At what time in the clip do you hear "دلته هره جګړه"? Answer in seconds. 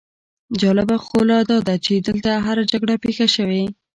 2.07-2.95